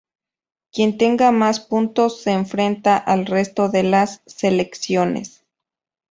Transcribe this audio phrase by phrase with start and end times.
[0.71, 5.43] Quien tenga más puntos se enfrenta al resto de las selecciones.